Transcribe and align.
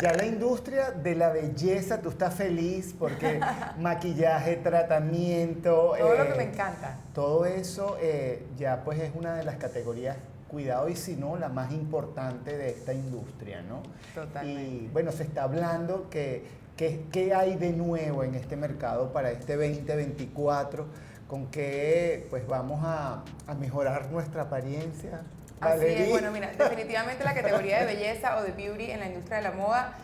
Ya 0.00 0.12
la 0.12 0.26
industria 0.26 0.90
de 0.92 1.16
la 1.16 1.30
belleza, 1.30 2.00
tú 2.00 2.10
estás 2.10 2.34
feliz 2.34 2.94
porque 2.98 3.40
maquillaje, 3.78 4.56
tratamiento. 4.56 5.94
Todo 5.98 6.16
lo 6.16 6.24
que 6.24 6.32
eh, 6.32 6.36
me 6.36 6.42
encanta. 6.44 6.98
Todo 7.14 7.44
eso 7.46 7.96
eh, 8.00 8.44
ya 8.56 8.82
pues 8.84 9.00
es 9.00 9.10
una 9.14 9.34
de 9.34 9.44
las 9.44 9.56
categorías, 9.56 10.16
cuidado 10.48 10.88
y 10.88 10.94
si 10.94 11.16
no, 11.16 11.36
la 11.36 11.48
más 11.48 11.72
importante 11.72 12.56
de 12.56 12.68
esta 12.70 12.92
industria, 12.92 13.62
¿no? 13.62 13.82
Totalmente. 14.14 14.62
Y 14.62 14.88
bueno, 14.92 15.10
se 15.10 15.24
está 15.24 15.42
hablando 15.44 16.08
que, 16.10 16.44
que- 16.76 17.04
qué 17.10 17.34
hay 17.34 17.56
de 17.56 17.72
nuevo 17.72 18.22
en 18.22 18.34
este 18.36 18.54
mercado 18.56 19.12
para 19.12 19.32
este 19.32 19.56
2024, 19.56 20.86
con 21.26 21.48
qué 21.48 22.26
pues 22.30 22.46
vamos 22.46 22.80
a, 22.84 23.24
a 23.48 23.54
mejorar 23.54 24.10
nuestra 24.12 24.42
apariencia. 24.42 25.22
Así 25.60 25.86
es, 25.86 26.10
bueno, 26.10 26.30
mira, 26.30 26.50
definitivamente 26.56 27.24
la 27.24 27.34
categoría 27.34 27.80
de 27.80 27.86
belleza 27.86 28.36
o 28.38 28.42
de 28.42 28.52
beauty 28.52 28.90
en 28.90 29.00
la 29.00 29.06
industria 29.06 29.38
de 29.38 29.42
la 29.42 29.52
moda 29.52 29.94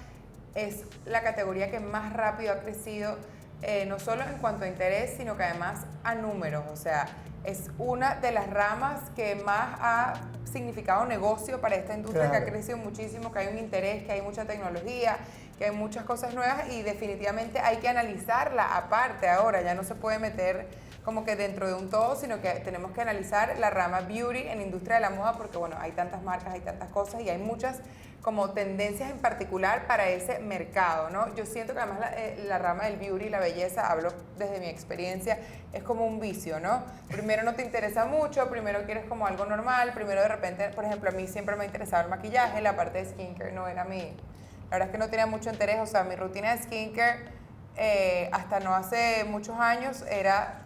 es 0.54 0.82
la 1.04 1.22
categoría 1.22 1.70
que 1.70 1.80
más 1.80 2.12
rápido 2.12 2.52
ha 2.52 2.60
crecido, 2.60 3.16
eh, 3.62 3.86
no 3.86 3.98
solo 3.98 4.22
en 4.22 4.38
cuanto 4.38 4.64
a 4.64 4.68
interés, 4.68 5.14
sino 5.16 5.36
que 5.36 5.44
además 5.44 5.80
a 6.02 6.14
números. 6.14 6.64
O 6.72 6.76
sea, 6.76 7.06
es 7.44 7.70
una 7.78 8.16
de 8.16 8.32
las 8.32 8.48
ramas 8.50 9.00
que 9.16 9.36
más 9.36 9.78
ha 9.80 10.14
significado 10.50 11.04
negocio 11.06 11.60
para 11.60 11.74
esta 11.76 11.94
industria, 11.94 12.30
que 12.30 12.36
ha 12.36 12.44
crecido 12.44 12.78
muchísimo, 12.78 13.32
que 13.32 13.40
hay 13.40 13.48
un 13.48 13.58
interés, 13.58 14.04
que 14.04 14.12
hay 14.12 14.22
mucha 14.22 14.44
tecnología, 14.44 15.18
que 15.58 15.66
hay 15.66 15.70
muchas 15.70 16.04
cosas 16.04 16.34
nuevas 16.34 16.68
y 16.70 16.82
definitivamente 16.82 17.58
hay 17.58 17.78
que 17.78 17.88
analizarla 17.88 18.76
aparte 18.76 19.28
ahora, 19.28 19.62
ya 19.62 19.74
no 19.74 19.84
se 19.84 19.94
puede 19.94 20.18
meter 20.18 20.66
como 21.04 21.24
que 21.24 21.36
dentro 21.36 21.66
de 21.66 21.74
un 21.74 21.90
todo, 21.90 22.16
sino 22.16 22.40
que 22.40 22.50
tenemos 22.64 22.92
que 22.92 23.02
analizar 23.02 23.58
la 23.58 23.70
rama 23.70 24.00
beauty 24.00 24.48
en 24.48 24.62
industria 24.62 24.96
de 24.96 25.02
la 25.02 25.10
moda 25.10 25.34
porque 25.34 25.58
bueno, 25.58 25.76
hay 25.78 25.92
tantas 25.92 26.22
marcas, 26.22 26.54
hay 26.54 26.60
tantas 26.60 26.88
cosas 26.90 27.20
y 27.20 27.28
hay 27.28 27.38
muchas 27.38 27.80
como 28.24 28.50
tendencias 28.50 29.10
en 29.10 29.18
particular 29.18 29.86
para 29.86 30.08
ese 30.08 30.38
mercado, 30.38 31.10
¿no? 31.10 31.34
Yo 31.34 31.44
siento 31.44 31.74
que 31.74 31.80
además 31.80 32.00
la, 32.00 32.16
eh, 32.16 32.58
rama 32.58 32.84
del 32.84 32.96
beauty, 32.96 33.28
la 33.28 33.38
belleza, 33.38 33.90
hablo 33.90 34.08
desde 34.38 34.60
mi 34.60 34.66
experiencia, 34.68 35.38
es 35.74 35.82
como 35.82 36.06
un 36.06 36.20
vicio, 36.20 36.58
¿no? 36.58 36.84
Primero 37.08 37.42
no 37.42 37.54
te 37.54 37.62
interesa 37.62 38.06
mucho, 38.06 38.48
primero 38.48 38.82
quieres 38.86 39.04
como 39.04 39.26
algo 39.26 39.44
normal, 39.44 39.92
primero 39.92 40.22
de 40.22 40.28
repente, 40.28 40.70
por 40.70 40.86
ejemplo, 40.86 41.10
a 41.10 41.12
mí 41.12 41.26
siempre 41.26 41.54
me 41.54 41.64
ha 41.64 41.66
interesado 41.66 42.04
el 42.04 42.08
maquillaje, 42.08 42.62
la 42.62 42.74
parte 42.74 43.04
de 43.04 43.10
skincare 43.10 43.52
no 43.52 43.68
era 43.68 43.84
mi, 43.84 44.16
la 44.78 44.86
verdad 44.86 44.88
es 44.88 44.92
que 44.92 44.98
no 44.98 45.10
tenía 45.10 45.26
mucho 45.26 45.50
interés, 45.50 45.78
o 45.80 45.86
sea, 45.86 46.02
mi 46.04 46.16
rutina 46.16 46.54
de 46.56 46.62
skincare 46.62 47.20
eh, 47.76 48.28
hasta 48.32 48.60
no 48.60 48.74
hace 48.74 49.24
muchos 49.24 49.56
años 49.58 50.02
era 50.10 50.60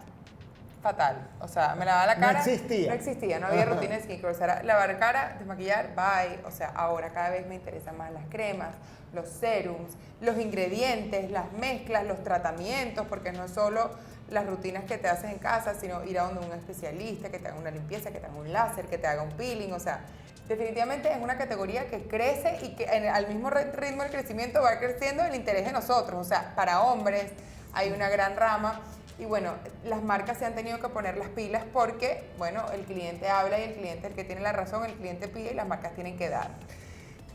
fatal. 0.81 1.27
O 1.41 1.47
sea, 1.47 1.75
me 1.75 1.85
lavaba 1.85 2.07
la 2.07 2.15
No 2.15 2.21
cara. 2.27 2.39
existía. 2.39 2.87
No 2.87 2.93
existía, 2.95 3.39
no 3.39 3.47
había 3.47 3.63
Ajá. 3.63 3.73
rutina 3.75 3.95
de 3.97 4.01
skincare. 4.03 4.33
O 4.33 4.37
sea, 4.37 4.45
era 4.45 4.63
lavar 4.63 4.97
cara, 4.97 5.35
desmaquillar, 5.37 5.89
bye. 5.95 6.39
O 6.45 6.51
sea, 6.51 6.69
ahora 6.69 7.09
cada 7.09 7.29
vez 7.29 7.45
me 7.47 7.55
interesan 7.55 7.97
más 7.97 8.11
las 8.11 8.23
cremas, 8.29 8.69
los 9.13 9.27
serums, 9.29 9.91
los 10.21 10.37
ingredientes, 10.39 11.29
las 11.31 11.51
mezclas, 11.53 12.05
los 12.05 12.23
tratamientos, 12.23 13.05
porque 13.07 13.31
no 13.31 13.43
es 13.45 13.51
solo 13.51 13.91
las 14.29 14.45
rutinas 14.45 14.83
que 14.85 14.97
te 14.97 15.07
haces 15.07 15.31
en 15.31 15.39
casa, 15.39 15.73
sino 15.79 16.03
ir 16.05 16.19
a 16.19 16.23
donde 16.23 16.45
un 16.45 16.51
especialista, 16.53 17.29
que 17.29 17.39
te 17.39 17.47
haga 17.47 17.57
una 17.57 17.71
limpieza, 17.71 18.11
que 18.11 18.19
te 18.19 18.27
haga 18.27 18.35
un 18.35 18.53
láser, 18.53 18.85
que 18.85 18.97
te 18.97 19.07
haga 19.07 19.21
un 19.23 19.31
peeling. 19.31 19.73
O 19.73 19.79
sea, 19.79 20.01
definitivamente 20.49 21.09
es 21.11 21.17
una 21.21 21.37
categoría 21.37 21.87
que 21.87 22.01
crece 22.07 22.57
y 22.63 22.75
que 22.75 22.83
en- 22.85 23.07
al 23.07 23.27
mismo 23.27 23.49
ritmo 23.49 24.01
del 24.03 24.11
crecimiento 24.11 24.61
va 24.61 24.79
creciendo 24.79 25.23
el 25.23 25.35
interés 25.35 25.63
de 25.65 25.71
nosotros. 25.71 26.19
O 26.19 26.23
sea, 26.27 26.53
para 26.55 26.81
hombres 26.81 27.27
hay 27.73 27.91
una 27.91 28.09
gran 28.09 28.35
rama. 28.35 28.81
Y 29.19 29.25
bueno, 29.25 29.51
las 29.85 30.01
marcas 30.01 30.37
se 30.39 30.45
han 30.45 30.55
tenido 30.55 30.79
que 30.79 30.87
poner 30.89 31.17
las 31.17 31.27
pilas 31.29 31.63
porque, 31.71 32.23
bueno, 32.37 32.63
el 32.73 32.81
cliente 32.85 33.29
habla 33.29 33.59
y 33.59 33.63
el 33.63 33.73
cliente 33.73 34.07
es 34.07 34.11
el 34.11 34.15
que 34.15 34.23
tiene 34.23 34.41
la 34.41 34.53
razón, 34.53 34.85
el 34.85 34.93
cliente 34.93 35.27
pide 35.27 35.51
y 35.51 35.55
las 35.55 35.67
marcas 35.67 35.93
tienen 35.93 36.17
que 36.17 36.29
dar. 36.29 36.49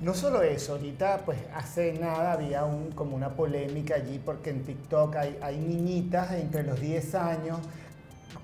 No 0.00 0.12
solo 0.14 0.42
eso, 0.42 0.72
ahorita 0.72 1.18
pues 1.24 1.38
hace 1.54 1.92
nada 1.92 2.32
había 2.32 2.64
un, 2.64 2.90
como 2.92 3.14
una 3.14 3.36
polémica 3.36 3.94
allí 3.94 4.18
porque 4.18 4.50
en 4.50 4.64
TikTok 4.64 5.14
hay, 5.16 5.38
hay 5.40 5.56
niñitas 5.58 6.32
entre 6.32 6.64
los 6.64 6.80
10 6.80 7.14
años 7.14 7.60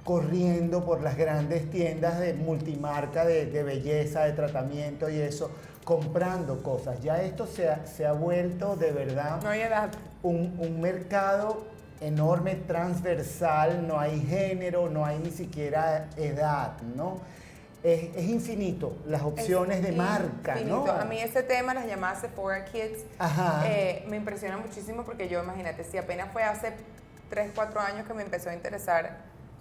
corriendo 0.05 0.85
por 0.85 1.03
las 1.03 1.17
grandes 1.17 1.71
tiendas 1.71 2.19
de 2.19 2.35
multimarca, 2.35 3.25
de, 3.25 3.47
de 3.47 3.63
belleza, 3.63 4.25
de 4.25 4.33
tratamiento 4.33 5.09
y 5.11 5.21
eso, 5.21 5.51
comprando 5.85 6.63
cosas. 6.63 7.01
Ya 7.01 7.23
esto 7.23 7.47
se 7.47 7.69
ha, 7.69 7.87
se 7.87 8.07
ha 8.07 8.13
vuelto 8.13 8.77
de 8.77 8.93
verdad 8.93 9.41
No 9.43 9.49
hay 9.51 9.61
edad. 9.63 9.91
un, 10.23 10.57
un 10.59 10.81
mercado 10.81 11.65
enorme, 12.01 12.55
transversal, 12.55 13.87
no 13.87 14.01
hay 14.01 14.21
género, 14.21 14.89
no 14.89 15.05
hay 15.05 15.19
ni 15.19 15.31
siquiera 15.31 16.09
edad, 16.17 16.81
¿no? 16.97 17.19
Es, 17.83 18.15
es 18.15 18.25
infinito 18.25 18.95
las 19.07 19.23
opciones 19.23 19.83
de 19.83 19.93
marca, 19.93 20.55
¿no? 20.57 20.61
infinito. 20.61 20.93
A 20.93 21.05
mí 21.07 21.19
ese 21.19 21.43
tema, 21.43 21.73
las 21.73 21.87
llamadas 21.87 22.21
Sephora 22.21 22.65
Kids, 22.67 23.05
eh, 23.65 24.05
me 24.09 24.17
impresiona 24.17 24.59
muchísimo 24.59 25.05
porque 25.05 25.29
yo, 25.29 25.43
imagínate, 25.43 25.85
si 25.85 25.97
apenas 25.97 26.31
fue 26.33 26.43
hace 26.43 26.73
3, 27.31 27.53
4 27.55 27.81
años 27.81 28.07
que 28.07 28.13
me 28.15 28.23
empezó 28.23 28.51
a 28.51 28.55
interesar 28.55 29.19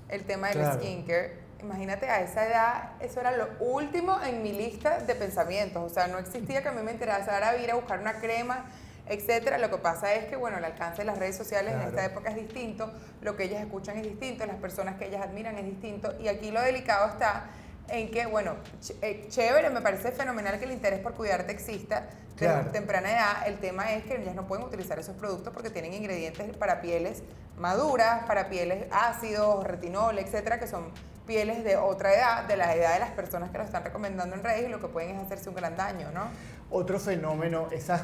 el 0.09 0.24
tema 0.24 0.47
del 0.50 0.58
Claro. 0.59 0.80
skincare, 0.80 1.34
imagínate 1.62 2.09
a 2.09 2.22
esa 2.22 2.47
edad, 2.47 2.92
eso 3.00 3.20
era 3.20 3.31
lo 3.31 3.47
último 3.59 4.20
en 4.24 4.42
mi 4.42 4.52
lista 4.53 5.00
de 5.00 5.16
pensamientos. 5.16 5.92
O 5.92 5.94
sea, 5.94 6.08
no 6.08 6.18
existía 6.18 6.62
que 6.62 6.70
a 6.70 6.72
mí 6.72 6.81
me 6.84 6.92
interesara 6.92 7.56
ir 7.58 7.70
a 7.72 7.75
buscar 7.75 8.00
una 8.00 8.14
crema, 8.20 8.66
etcétera. 9.08 9.58
Lo 9.58 9.70
que 9.70 9.78
pasa 9.78 10.14
es 10.14 10.25
que, 10.25 10.36
bueno, 10.36 10.58
el 10.58 10.66
alcance 10.66 10.97
de 11.02 11.06
las 11.06 11.18
redes 11.18 11.36
sociales 11.36 11.74
en 11.74 11.81
esta 11.81 12.06
época 12.06 12.30
es 12.30 12.36
distinto, 12.36 12.92
lo 13.22 13.36
que 13.36 13.44
ellas 13.46 13.62
escuchan 13.62 13.97
es 13.97 14.03
distinto, 14.03 14.46
las 14.46 14.58
personas 14.58 14.97
que 14.97 15.08
ellas 15.08 15.22
admiran 15.24 15.58
es 15.58 15.66
distinto. 15.66 16.14
Y 16.20 16.28
aquí 16.28 16.52
lo 16.52 16.62
delicado 16.62 17.08
está 17.09 17.46
en 17.92 18.10
que, 18.12 18.26
bueno, 18.26 18.56
ch- 18.82 18.96
eh, 19.02 19.26
chévere, 19.30 19.70
me 19.70 19.82
parece 19.82 20.12
fenomenal 20.12 20.58
que 20.60 20.66
el 20.66 20.72
interés 20.72 21.00
por 21.00 21.14
cuidarte 21.14 21.52
exista 21.52 22.08
desde 22.36 22.54
Claro. 22.54 22.72
temprana 22.72 23.12
edad. 23.12 23.48
El 23.48 23.58
tema 23.60 23.92
es 23.94 24.04
que 24.06 24.16
ellas 24.22 24.36
no 24.36 24.48
pueden 24.48 24.66
utilizar 24.66 24.98
esos 25.00 25.16
productos 25.16 25.54
porque 25.54 25.70
tienen 25.70 25.94
ingredientes 25.94 26.56
para 26.58 26.82
pieles 26.82 27.22
maduras, 27.58 28.24
para 28.26 28.50
pieles 28.50 28.86
ácidos, 28.92 29.64
retinol, 29.66 30.18
etcétera, 30.20 30.60
que 30.60 30.68
son 30.68 30.86
pieles 31.29 31.63
de 31.63 31.78
otra 31.78 32.12
edad, 32.12 32.47
de 32.47 32.57
la 32.57 32.75
edad 32.75 32.94
de 32.95 33.00
las 33.01 33.12
personas 33.12 33.51
que 33.51 33.59
lo 33.59 33.63
están 33.63 33.84
recomendando 33.84 34.35
en 34.35 34.44
redes 34.44 34.66
y 34.67 34.67
lo 34.72 34.79
que 34.79 34.88
pueden 34.88 35.16
es 35.16 35.22
hacerse 35.23 35.47
un 35.47 35.53
gran 35.56 35.78
daño, 35.78 36.07
¿no? 36.12 36.23
Otro 36.72 37.00
fenómeno, 37.00 37.67
esas, 37.72 38.01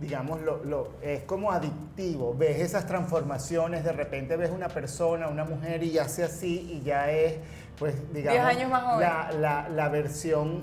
digamos, 0.00 0.40
lo, 0.40 0.64
lo- 0.64 0.88
es 1.02 1.22
como 1.24 1.52
adictivo. 1.52 2.34
Ves 2.34 2.60
esas 2.60 2.86
transformaciones, 2.86 3.84
de 3.84 3.92
repente 3.92 4.36
ves 4.38 4.50
una 4.50 4.68
persona, 4.68 5.28
una 5.28 5.44
mujer 5.44 5.82
y 5.82 5.98
hace 5.98 6.24
así 6.24 6.80
y 6.80 6.82
ya 6.82 7.10
es, 7.10 7.34
pues, 7.78 7.94
digamos, 8.14 8.40
años 8.46 8.70
más 8.70 8.82
joven. 8.84 9.00
La, 9.00 9.32
la- 9.38 9.68
la 9.68 9.88
versión 9.90 10.62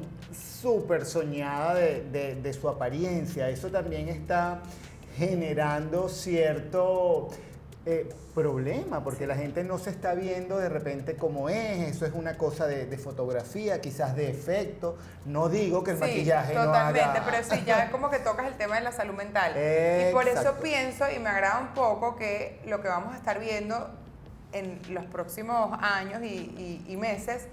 súper 0.62 1.06
soñada 1.06 1.76
de, 1.76 2.02
de- 2.12 2.36
de 2.42 2.54
su 2.54 2.68
apariencia. 2.68 3.50
Eso 3.50 3.70
también 3.70 4.10
está 4.10 4.62
generando 5.16 6.10
cierto 6.10 7.30
eh, 7.86 8.10
problema, 8.36 9.04
porque 9.04 9.26
la 9.26 9.36
gente 9.36 9.64
no 9.64 9.78
se 9.80 9.90
está 9.90 10.14
viendo 10.14 10.58
de 10.58 10.70
repente 10.70 11.16
como 11.16 11.50
es, 11.50 11.88
eso 11.96 12.06
es 12.06 12.14
una 12.14 12.38
cosa 12.38 12.68
de, 12.68 12.86
de 12.86 12.98
fotografía, 12.98 13.80
quizás 13.82 14.16
de 14.16 14.30
efecto. 14.30 14.98
No 15.26 15.50
digo 15.50 15.84
que 15.84 15.92
el 15.92 15.98
Sí, 15.98 16.02
maquillaje 16.04 16.54
no 16.56 16.66
totalmente, 16.66 17.00
haga- 17.20 17.24
pero 17.26 17.38
sí, 17.44 17.64
ya 17.66 17.90
como 17.92 18.10
que 18.10 18.20
tocas 18.20 18.48
el 18.48 18.54
tema 18.56 18.76
de 18.76 18.82
la 18.82 18.92
salud 18.92 19.14
mental. 19.16 19.54
Y 19.54 20.12
por 20.14 20.28
eso 20.28 20.40
Exacto. 20.40 20.62
pienso 20.62 21.06
y 21.10 21.20
me 21.20 21.30
agrada 21.30 21.60
un 21.60 21.70
poco 21.70 22.16
que 22.16 22.62
lo 22.66 22.82
que 22.82 22.90
vamos 22.90 23.14
a 23.14 23.18
estar 23.18 23.40
viendo 23.40 23.90
en 24.52 24.80
los 24.90 25.06
próximos 25.06 25.78
años 25.82 26.22
y, 26.24 26.26
y- 26.28 26.86
y 26.88 26.98
meses 26.98 27.48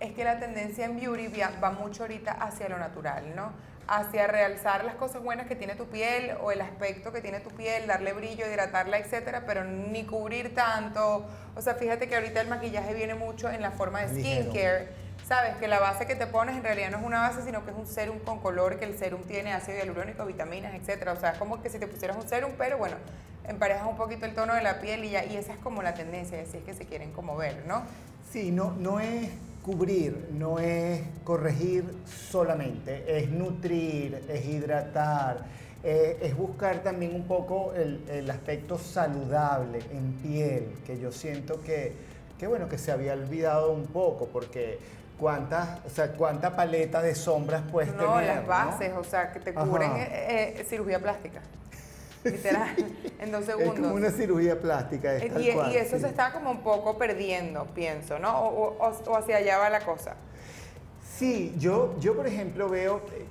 es 0.00 0.12
que 0.14 0.24
la 0.24 0.38
tendencia 0.40 0.84
en 0.86 0.98
beauty 0.98 1.28
va 1.62 1.70
mucho 1.72 2.04
ahorita 2.04 2.32
hacia 2.32 2.68
lo 2.68 2.78
natural, 2.78 3.34
¿no? 3.36 3.52
Hacia 3.90 4.26
realzar 4.26 4.84
las 4.84 4.96
cosas 4.96 5.22
buenas 5.22 5.46
que 5.46 5.56
tiene 5.56 5.74
tu 5.74 5.86
piel 5.86 6.36
o 6.42 6.52
el 6.52 6.60
aspecto 6.60 7.10
que 7.10 7.22
tiene 7.22 7.40
tu 7.40 7.48
piel, 7.50 7.86
darle 7.86 8.12
brillo, 8.12 8.46
hidratarla, 8.46 8.98
etcétera, 8.98 9.44
pero 9.46 9.64
ni 9.64 10.04
cubrir 10.04 10.54
tanto. 10.54 11.26
O 11.56 11.62
sea, 11.62 11.74
fíjate 11.74 12.06
que 12.06 12.14
ahorita 12.14 12.42
el 12.42 12.48
maquillaje 12.48 12.92
viene 12.92 13.14
mucho 13.14 13.48
en 13.48 13.62
la 13.62 13.70
forma 13.70 14.02
de 14.02 14.08
skincare. 14.20 14.88
Sabes 15.26 15.56
que 15.56 15.68
la 15.68 15.80
base 15.80 16.06
que 16.06 16.16
te 16.16 16.26
pones 16.26 16.56
en 16.56 16.62
realidad 16.62 16.90
no 16.90 16.98
es 16.98 17.04
una 17.04 17.20
base, 17.20 17.42
sino 17.42 17.64
que 17.64 17.70
es 17.70 17.76
un 17.76 17.86
serum 17.86 18.18
con 18.18 18.40
color, 18.40 18.78
que 18.78 18.84
el 18.84 18.98
serum 18.98 19.22
tiene 19.22 19.52
ácido 19.52 19.78
hialurónico, 19.78 20.24
vitaminas, 20.26 20.74
etcétera. 20.74 21.12
O 21.12 21.16
sea, 21.16 21.30
es 21.30 21.38
como 21.38 21.62
que 21.62 21.70
si 21.70 21.78
te 21.78 21.86
pusieras 21.86 22.16
un 22.16 22.28
serum, 22.28 22.52
pero 22.58 22.76
bueno, 22.76 22.96
emparejas 23.48 23.86
un 23.86 23.96
poquito 23.96 24.26
el 24.26 24.34
tono 24.34 24.54
de 24.54 24.62
la 24.62 24.80
piel 24.80 25.04
y 25.04 25.10
ya, 25.10 25.24
y 25.24 25.36
esa 25.36 25.54
es 25.54 25.58
como 25.58 25.82
la 25.82 25.94
tendencia, 25.94 26.40
así 26.40 26.58
es 26.58 26.64
que 26.64 26.74
se 26.74 26.84
quieren 26.84 27.12
como 27.12 27.36
ver, 27.36 27.64
¿no? 27.66 27.82
Sí, 28.30 28.50
no, 28.50 28.72
no 28.72 29.00
es 29.00 29.30
cubrir, 29.68 30.30
no 30.32 30.58
es 30.58 31.02
corregir 31.24 31.84
solamente, 32.06 33.04
es 33.18 33.28
nutrir, 33.28 34.24
es 34.26 34.46
hidratar, 34.46 35.44
eh, 35.84 36.18
es 36.22 36.34
buscar 36.34 36.82
también 36.82 37.14
un 37.14 37.24
poco 37.24 37.74
el, 37.74 38.02
el 38.08 38.30
aspecto 38.30 38.78
saludable 38.78 39.80
en 39.92 40.14
piel, 40.22 40.72
que 40.86 40.98
yo 40.98 41.12
siento 41.12 41.60
que, 41.60 41.92
que, 42.38 42.46
bueno, 42.46 42.66
que 42.66 42.78
se 42.78 42.92
había 42.92 43.12
olvidado 43.12 43.70
un 43.70 43.84
poco, 43.88 44.28
porque 44.32 44.78
cuántas, 45.18 45.84
o 45.84 45.90
sea, 45.90 46.12
cuánta 46.12 46.56
paleta 46.56 47.02
de 47.02 47.14
sombras 47.14 47.62
puedes 47.70 47.94
no, 47.94 48.14
tener. 48.14 48.36
las 48.36 48.46
bases, 48.46 48.92
o 48.96 49.04
sea, 49.04 49.30
que 49.34 49.40
te 49.40 49.52
cubren 49.52 49.90
eh, 49.96 50.54
eh, 50.60 50.64
cirugía 50.66 50.98
plástica. 50.98 51.42
Literal, 52.24 52.74
en 53.20 53.30
dos 53.32 53.40
Es 53.42 53.46
segundos. 53.46 53.74
como 53.76 53.94
una 53.94 54.10
cirugía 54.10 54.60
plástica. 54.60 55.14
es 55.14 55.24
y, 55.40 55.52
cual, 55.52 55.72
y 55.72 55.76
eso 55.76 55.96
sí. 55.96 56.02
se 56.02 56.08
está 56.08 56.32
como 56.32 56.50
un 56.50 56.60
poco 56.62 56.98
perdiendo, 56.98 57.64
pienso, 57.74 58.18
¿no? 58.18 58.38
O, 58.40 58.76
o- 58.78 59.02
o 59.10 59.16
hacia 59.16 59.36
allá 59.36 59.58
va 59.58 59.70
la 59.70 59.80
cosa. 59.84 60.14
Sí, 61.16 61.54
yo, 61.58 61.96
yo 62.00 62.14
por 62.16 62.26
ejemplo 62.26 62.68
veo, 62.68 63.02
eh, 63.16 63.24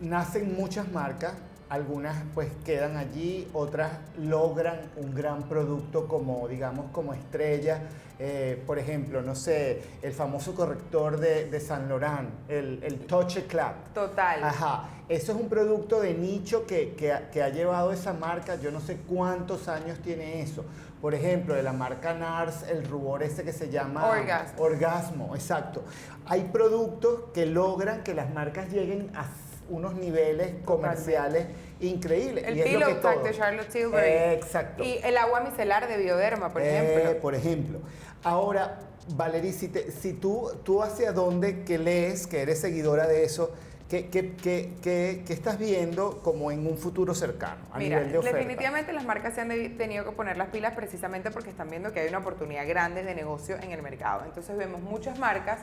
nacen 0.00 0.54
muchas 0.56 0.88
marcas 0.90 1.34
algunas 1.68 2.16
pues 2.34 2.48
quedan 2.64 2.96
allí, 2.96 3.48
otras 3.52 3.90
logran 4.18 4.80
un 4.96 5.14
gran 5.14 5.42
producto 5.44 6.06
como, 6.06 6.46
digamos, 6.48 6.86
como 6.92 7.12
estrella. 7.14 7.80
Eh, 8.18 8.62
por 8.66 8.78
ejemplo, 8.78 9.20
no 9.20 9.34
sé, 9.34 9.82
el 10.00 10.12
famoso 10.14 10.54
corrector 10.54 11.18
de, 11.20 11.50
de 11.50 11.60
San 11.60 11.86
Laurent, 11.86 12.30
el, 12.48 12.80
el 12.82 13.00
Touch 13.00 13.40
Club. 13.46 13.72
Total. 13.92 14.42
Ajá, 14.42 14.88
eso 15.06 15.32
es 15.32 15.38
un 15.38 15.50
producto 15.50 16.00
de 16.00 16.14
nicho 16.14 16.64
que, 16.66 16.94
que, 16.94 17.12
ha- 17.12 17.30
que 17.30 17.42
ha 17.42 17.50
llevado 17.50 17.92
esa 17.92 18.14
marca, 18.14 18.54
yo 18.56 18.70
no 18.70 18.80
sé 18.80 18.96
cuántos 19.06 19.68
años 19.68 19.98
tiene 19.98 20.40
eso. 20.40 20.64
Por 21.02 21.12
ejemplo, 21.14 21.54
de 21.54 21.62
la 21.62 21.74
marca 21.74 22.14
NARS, 22.14 22.62
el 22.70 22.86
rubor 22.86 23.22
ese 23.22 23.44
que 23.44 23.52
se 23.52 23.68
llama 23.68 24.06
Orgasmo. 24.08 24.62
Orgasmo, 24.64 25.34
exacto. 25.36 25.84
Hay 26.24 26.44
productos 26.44 27.24
que 27.34 27.44
logran 27.44 28.02
que 28.02 28.14
las 28.14 28.32
marcas 28.32 28.70
lleguen 28.72 29.10
a 29.14 29.26
unos 29.68 29.94
niveles 29.94 30.54
comerciales 30.64 31.46
increíbles. 31.80 32.44
El 32.46 32.56
y 32.56 32.60
es 32.60 32.66
lo 32.72 32.78
Pillow 32.78 32.88
que 32.94 33.00
Talk 33.00 33.14
todo- 33.16 33.24
de 33.24 33.32
Charlotte 33.34 33.68
Tilbury. 33.68 34.02
Exacto. 34.06 34.84
Y 34.84 34.98
el 35.02 35.16
agua 35.16 35.40
micelar 35.40 35.88
de 35.88 35.96
Bioderma, 35.98 36.52
por 36.52 36.62
Eh, 36.62 36.78
ejemplo. 36.94 37.20
por 37.20 37.34
ejemplo. 37.34 37.78
Ahora, 38.22 38.78
Valerie, 39.14 39.52
si, 39.52 39.68
te- 39.68 39.90
si 39.90 40.12
tú, 40.14 40.50
tú 40.64 40.82
hacia 40.82 41.12
dónde 41.12 41.62
que 41.64 41.78
lees, 41.78 42.26
que 42.26 42.42
eres 42.42 42.60
seguidora 42.60 43.06
de 43.06 43.24
eso, 43.24 43.52
¿qué, 43.88 44.08
qué, 44.08 44.32
qué- 44.34 44.72
qué- 44.82 45.22
qué 45.24 45.32
estás 45.32 45.58
viendo 45.60 46.18
como 46.22 46.50
en 46.50 46.66
un 46.66 46.76
futuro 46.76 47.14
cercano 47.14 47.66
a 47.70 47.78
Mira, 47.78 47.98
nivel 47.98 48.12
de 48.12 48.18
oferta? 48.18 48.36
definitivamente 48.38 48.92
las 48.92 49.04
marcas 49.04 49.34
se 49.34 49.42
han 49.42 49.48
de- 49.48 49.68
tenido 49.70 50.04
que 50.04 50.10
poner 50.10 50.36
las 50.36 50.48
pilas 50.48 50.74
precisamente 50.74 51.30
porque 51.30 51.50
están 51.50 51.70
viendo 51.70 51.92
que 51.92 52.00
hay 52.00 52.08
una 52.08 52.18
oportunidad 52.18 52.66
grande 52.66 53.04
de 53.04 53.14
negocio 53.14 53.56
en 53.62 53.70
el 53.70 53.80
mercado. 53.82 54.22
Entonces 54.24 54.56
vemos 54.56 54.80
muchas 54.80 55.18
marcas 55.20 55.60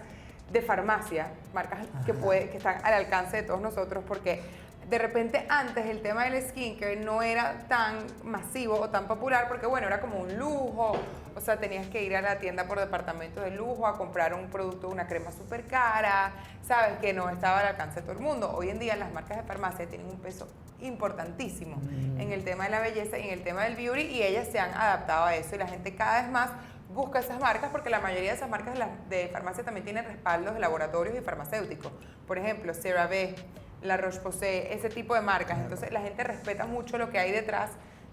de 0.54 0.62
farmacia, 0.62 1.28
marcas 1.54 1.80
que, 2.06 2.14
puede, 2.14 2.50
que 2.50 2.58
están 2.58 2.78
al 2.86 2.94
alcance 2.94 3.38
de 3.38 3.44
todos 3.44 3.60
nosotros 3.60 4.04
porque 4.08 4.42
de 4.88 4.98
repente 5.00 5.46
antes 5.50 5.86
el 5.88 6.02
tema 6.02 6.26
del 6.26 6.42
skincare 6.44 6.98
no 6.98 7.24
era 7.24 7.66
tan 7.68 8.06
masivo 8.24 8.80
o 8.80 8.90
tan 8.90 9.08
popular 9.08 9.48
porque 9.48 9.66
bueno, 9.66 9.88
era 9.88 10.00
como 10.00 10.20
un 10.20 10.38
lujo, 10.38 10.96
o 11.36 11.42
sea, 11.42 11.60
tenías 11.60 11.88
que 11.88 12.04
ir 12.04 12.16
a 12.16 12.22
la 12.22 12.38
tienda 12.38 12.66
por 12.66 12.80
departamento 12.80 13.42
de 13.42 13.52
lujo 13.52 13.88
a 13.88 13.98
comprar 13.98 14.36
un 14.36 14.50
producto, 14.50 14.90
una 14.90 15.08
crema 15.08 15.32
súper 15.32 15.66
cara, 15.66 16.34
sabes 16.62 17.00
que 17.00 17.14
no 17.14 17.30
estaba 17.30 17.62
al 17.62 17.68
alcance 17.68 18.02
de 18.02 18.02
todo 18.04 18.12
el 18.12 18.20
mundo. 18.24 18.54
Hoy 18.56 18.70
en 18.70 18.78
día 18.78 18.96
las 18.96 19.12
marcas 19.12 19.38
de 19.38 19.44
farmacia 19.44 19.88
tienen 19.88 20.08
un 20.08 20.20
peso 20.20 20.48
importantísimo 20.82 21.78
en 22.20 22.32
el 22.32 22.44
tema 22.44 22.66
de 22.66 22.72
la 22.72 22.82
belleza 22.82 23.18
y 23.18 23.24
en 23.24 23.34
el 23.34 23.44
tema 23.44 23.64
del 23.64 23.76
beauty 23.76 24.02
y 24.02 24.22
ellas 24.22 24.50
se 24.52 24.60
han 24.60 24.74
adaptado 24.74 25.26
a 25.26 25.36
eso 25.36 25.56
y 25.56 25.58
la 25.58 25.68
gente 25.68 25.96
cada 25.96 26.22
vez 26.22 26.30
más 26.30 26.52
busca 26.94 27.20
esas 27.20 27.40
marcas 27.40 27.72
porque 27.72 27.90
la 27.90 28.00
mayoría 28.00 28.32
de 28.32 28.38
esas 28.38 28.50
marcas 28.50 28.78
de, 29.10 29.28
farmacia 29.30 29.64
también 29.64 29.84
tienen 29.84 30.06
respaldos 30.06 30.54
de 30.54 30.60
laboratorios 30.60 31.18
y 31.18 31.22
farmacéuticos. 31.22 31.92
Por 32.28 32.38
ejemplo, 32.38 32.74
CeraVe, 32.74 33.36
La 33.82 33.98
Roche-Posay, 33.98 34.68
ese 34.72 34.90
tipo 34.90 35.16
de 35.16 35.22
marcas. 35.22 35.60
Entonces 35.60 35.92
la 35.92 36.02
gente 36.02 36.24
respeta 36.24 36.66
mucho 36.66 36.98
lo 36.98 37.10
que 37.10 37.20
hay 37.20 37.32
detrás 37.32 37.72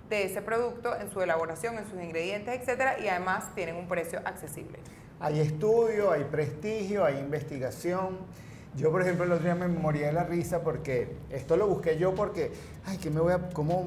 de 0.09 0.25
ese 0.25 0.43
producto 0.43 0.97
en 0.97 1.11
su 1.11 1.23
elaboración, 1.23 1.79
en 1.79 1.88
sus 1.88 2.03
ingredientes, 2.03 2.61
etcétera, 2.61 2.99
y 2.99 3.09
además 3.09 3.55
tienen 3.55 3.77
un 3.77 3.87
precio 3.87 4.21
accesible. 4.25 4.79
Hay 5.21 5.38
estudio, 5.38 6.11
hay 6.11 6.25
prestigio, 6.25 7.05
hay 7.05 7.19
investigación. 7.19 8.19
Yo, 8.75 8.91
por 8.91 9.03
ejemplo, 9.03 9.25
el 9.25 9.32
otro 9.32 9.44
día 9.44 9.55
me 9.55 9.69
moría 9.69 10.06
de 10.06 10.12
la 10.12 10.25
risa 10.25 10.62
porque 10.62 11.17
esto 11.31 11.56
lo 11.56 11.67
busqué 11.67 11.99
yo 11.99 12.15
porque, 12.15 12.53
ay, 12.87 12.99
que 12.99 13.11
me 13.11 13.21
voy 13.21 13.32
a, 13.32 13.50
cómo 13.50 13.87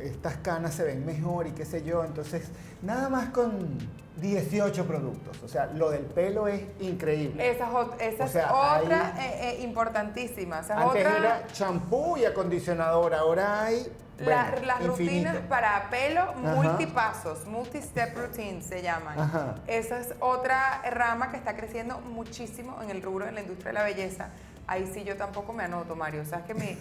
estas 0.00 0.36
canas 0.38 0.74
se 0.74 0.84
ven 0.84 1.04
mejor 1.04 1.46
y 1.46 1.52
qué 1.52 1.64
sé 1.64 1.82
yo. 1.84 2.04
Entonces, 2.04 2.48
nada 2.82 3.08
más 3.08 3.30
con 3.30 3.78
18 4.20 4.86
productos. 4.86 5.42
O 5.42 5.48
sea, 5.48 5.66
lo 5.66 5.90
del 5.90 6.02
pelo 6.02 6.48
es 6.48 6.62
increíble. 6.80 7.50
Esa 7.50 7.68
esa 8.00 8.24
O 8.54 8.76
es 8.76 8.82
otra 8.84 9.14
eh, 9.18 9.58
eh, 9.58 9.62
importantísima. 9.62 10.60
Esa 10.60 10.74
Antes 10.76 11.06
otra, 11.06 11.16
era 11.18 11.46
champú 11.52 12.16
y 12.16 12.24
acondicionador, 12.24 13.14
ahora 13.14 13.62
hay 13.64 13.86
La- 14.18 14.50
bueno, 14.50 14.66
las 14.66 14.80
infinito. 14.84 15.30
rutinas 15.30 15.36
para 15.48 15.88
pelo 15.90 16.34
multipasos, 16.34 17.46
multi-step 17.46 18.16
routines 18.16 18.66
se 18.66 18.82
llaman. 18.82 19.18
Ajá. 19.18 19.54
Esa 19.68 20.00
es 20.00 20.14
otra 20.20 20.82
rama 20.90 21.30
que 21.30 21.36
está 21.36 21.54
creciendo 21.56 22.00
muchísimo 22.00 22.82
en 22.82 22.90
el 22.90 23.00
rubro, 23.02 23.26
en 23.28 23.36
la 23.36 23.40
industria 23.42 23.68
de 23.68 23.74
la 23.74 23.84
belleza. 23.84 24.30
Ahí 24.66 24.90
sí 24.92 25.04
yo 25.04 25.16
tampoco 25.16 25.52
me 25.52 25.62
anoto, 25.64 25.94
Mario. 25.94 26.22
O 26.22 26.24
sea, 26.24 26.38
es 26.40 26.44
que 26.44 26.54
mi, 26.54 26.76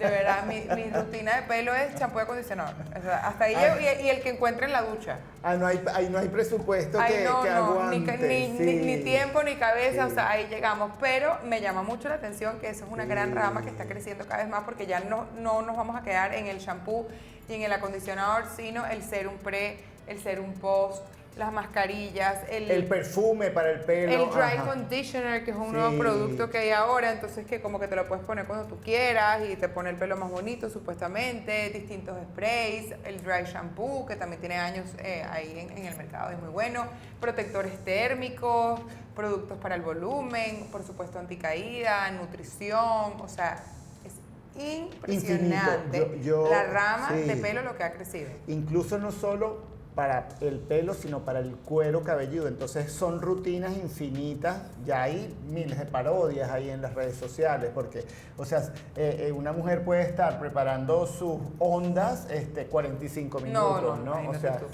de 0.00 0.10
verdad, 0.10 0.44
mi, 0.46 0.60
mi 0.74 0.90
rutina 0.90 1.36
de 1.36 1.42
pelo 1.42 1.74
es 1.74 1.94
champú 1.96 2.18
y 2.18 2.22
acondicionador. 2.22 2.74
O 2.98 3.02
sea, 3.02 3.26
hasta 3.28 3.44
ahí 3.44 3.54
Ay. 3.54 3.64
llego 3.64 3.80
y, 4.00 4.06
y 4.06 4.10
el 4.10 4.22
que 4.22 4.30
encuentre 4.30 4.66
en 4.66 4.72
la 4.72 4.82
ducha. 4.82 5.18
Ah, 5.42 5.54
no 5.54 5.66
hay, 5.66 5.82
ahí 5.94 6.08
no 6.08 6.18
hay 6.18 6.28
presupuesto 6.28 6.98
Ay, 7.00 7.12
que, 7.12 7.24
no, 7.24 7.42
que 7.42 7.50
no, 7.50 7.54
ni, 7.90 7.96
aguante. 7.96 8.18
ni- 8.18 8.48
ni- 8.48 8.58
sí. 8.58 8.80
ni 8.86 8.96
tiempo 9.04 9.42
ni 9.42 9.56
cabeza, 9.56 10.06
Sí. 10.06 10.12
o 10.12 10.14
sea, 10.14 10.30
ahí 10.30 10.46
llegamos. 10.48 10.90
Pero 11.00 11.36
me 11.44 11.60
llama 11.60 11.82
mucho 11.82 12.08
la 12.08 12.14
atención 12.16 12.58
que 12.60 12.70
eso 12.70 12.84
es 12.86 12.90
una 12.90 13.04
gran 13.04 13.34
rama 13.34 13.62
que 13.62 13.68
está 13.70 13.84
creciendo 13.84 14.24
cada 14.26 14.38
vez 14.42 14.48
más 14.50 14.64
porque 14.64 14.86
ya 14.86 15.00
no, 15.00 15.26
no 15.38 15.62
nos 15.62 15.76
vamos 15.76 15.94
a 15.96 16.02
quedar 16.02 16.34
en 16.34 16.46
el 16.46 16.58
shampoo 16.58 17.06
y 17.48 17.54
en 17.54 17.62
el 17.62 17.72
acondicionador, 17.72 18.44
sino 18.56 18.86
el 18.86 19.02
serum 19.02 19.36
pre, 19.38 19.78
el 20.06 20.20
serum 20.22 20.52
post, 20.54 21.04
las 21.36 21.52
mascarillas, 21.52 22.40
el, 22.50 22.70
El 22.70 22.86
perfume 22.86 23.50
para 23.50 23.70
el 23.70 23.80
pelo. 23.80 24.12
el 24.12 24.30
dry 24.30 24.58
ajá. 24.58 24.66
conditioner, 24.66 25.44
que 25.44 25.52
es 25.52 25.56
un 25.56 25.66
Sí. 25.66 25.72
nuevo 25.72 25.96
producto 25.96 26.50
que 26.50 26.58
hay 26.58 26.70
ahora, 26.70 27.12
entonces 27.12 27.46
que 27.46 27.60
como 27.62 27.78
que 27.80 27.88
te 27.88 27.96
lo 27.96 28.06
puedes 28.06 28.24
poner 28.24 28.46
cuando 28.46 28.66
tú 28.66 28.78
quieras 28.80 29.40
y 29.48 29.56
te 29.56 29.68
pone 29.68 29.90
el 29.90 29.96
pelo 29.96 30.16
más 30.16 30.30
bonito 30.30 30.68
supuestamente, 30.68 31.70
distintos 31.70 32.16
sprays, 32.32 32.94
el 33.04 33.22
dry 33.22 33.44
shampoo, 33.44 34.04
que 34.06 34.16
también 34.16 34.40
tiene 34.40 34.56
años 34.58 34.86
eh, 34.98 35.24
ahí 35.30 35.58
en, 35.58 35.78
en 35.78 35.86
el 35.86 35.96
mercado, 35.96 36.30
es 36.30 36.38
muy 36.40 36.50
bueno, 36.50 36.84
protectores 37.20 37.72
térmicos, 37.84 38.80
productos 39.14 39.56
para 39.58 39.76
el 39.76 39.82
volumen, 39.82 40.68
por 40.72 40.82
supuesto 40.84 41.18
anticaída, 41.18 42.10
nutrición, 42.10 43.20
o 43.20 43.28
sea, 43.28 43.62
es 44.04 44.14
impresionante 44.62 45.98
Yo- 46.22 46.44
yo- 46.44 46.50
la 46.50 46.64
rama 46.64 47.08
sí. 47.14 47.22
de 47.22 47.36
pelo 47.36 47.62
lo 47.62 47.76
que 47.76 47.84
ha 47.84 47.92
crecido. 47.92 48.30
Incluso 48.46 48.98
no 48.98 49.10
solo 49.12 49.58
para 49.94 50.28
el 50.40 50.58
pelo, 50.60 50.94
sino 50.94 51.20
para 51.24 51.40
el 51.40 51.56
cuero 51.56 52.02
cabelludo. 52.02 52.48
Entonces 52.48 52.92
son 52.92 53.20
rutinas 53.20 53.76
infinitas. 53.76 54.62
Ya 54.84 55.02
hay 55.02 55.36
miles 55.48 55.78
de 55.78 55.84
parodias 55.86 56.50
ahí 56.50 56.70
en 56.70 56.80
las 56.80 56.94
redes 56.94 57.16
sociales, 57.16 57.70
porque, 57.74 58.04
o 58.36 58.44
sea, 58.44 58.60
eh, 58.96 59.26
eh, 59.28 59.32
una 59.32 59.52
mujer 59.52 59.84
puede 59.84 60.02
estar 60.02 60.38
preparando 60.38 61.06
sus 61.06 61.38
ondas 61.58 62.26
este, 62.30 62.66
45 62.66 63.40
No, 63.40 63.44
minutos, 63.44 63.98
no, 63.98 64.04
¿no? 64.04 64.12
O 64.12 64.20
imagínate 64.24 64.40
sea, 64.40 64.58
tú. 64.58 64.66